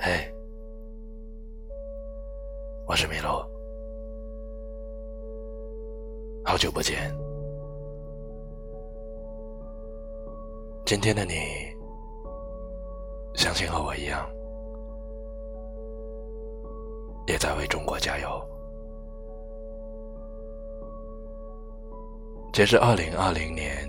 [0.00, 0.32] 嘿
[2.86, 3.44] 我是米洛。
[6.44, 7.12] 好久不见。
[10.86, 11.34] 今天的你
[13.34, 14.24] 相信和我一样
[17.26, 18.28] 也在为中国加油。
[22.52, 23.84] 截至二零二零年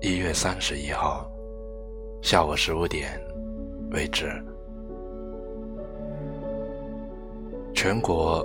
[0.00, 1.30] 一月三十一号
[2.22, 3.22] 下午十五点
[3.90, 4.42] 为止
[7.84, 8.42] 全国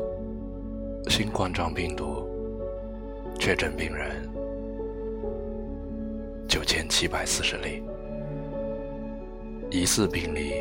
[1.08, 2.28] 新冠状病毒
[3.40, 4.30] 确诊病人
[6.46, 7.82] 九千七百四十例，
[9.72, 10.52] 疑似病例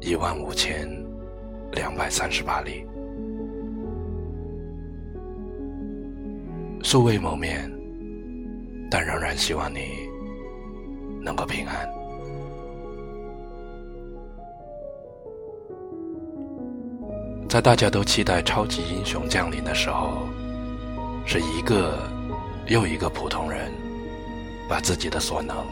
[0.00, 0.88] 一万五千
[1.72, 2.82] 两百三十八例，
[6.82, 7.70] 素未谋面，
[8.90, 9.80] 但仍然希望你
[11.22, 12.03] 能够平安。
[17.54, 20.26] 在大家都期待超级英雄降临的时候，
[21.24, 22.10] 是一个
[22.66, 23.72] 又一个普通人
[24.68, 25.64] 把自己的所能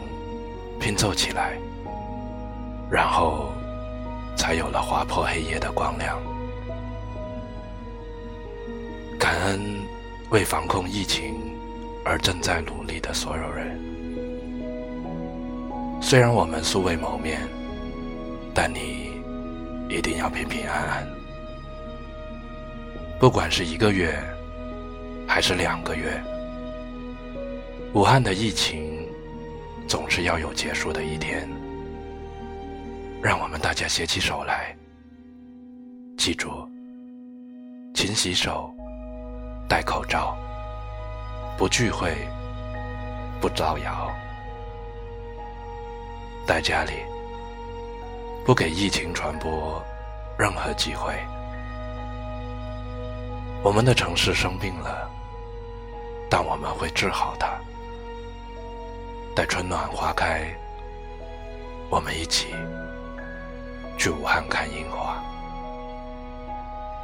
[0.79, 1.57] 拼凑起来，
[2.89, 3.51] 然后
[4.37, 6.17] 才有了划破黑夜的光亮。
[9.19, 9.59] 感恩
[10.29, 11.35] 为防控疫情
[12.05, 13.77] 而正在努力的所有人。
[16.01, 17.41] 虽然我们素未谋面，
[18.53, 19.11] 但你
[19.89, 21.22] 一定要平平安安。
[23.23, 24.13] 不管是一个月，
[25.25, 26.21] 还是两个月，
[27.93, 29.07] 武汉的疫情
[29.87, 31.47] 总是要有结束的一天。
[33.21, 34.75] 让我们大家携起手来，
[36.17, 36.69] 记住：
[37.93, 38.69] 勤洗手，
[39.69, 40.35] 戴口罩，
[41.57, 42.13] 不聚会，
[43.39, 44.11] 不造谣，
[46.45, 46.91] 在家里，
[48.45, 49.81] 不给疫情传播
[50.37, 51.13] 任何机会。
[53.63, 55.09] 我们的城市生病了，
[56.29, 57.47] 但我们会治好它。
[59.33, 60.43] 待春暖花开，
[61.89, 62.53] 我们一起
[63.97, 65.15] 去武汉看樱花。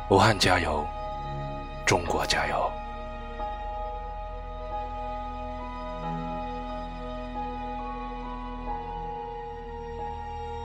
[0.09, 0.85] 武汉加油，
[1.85, 2.69] 中国加油！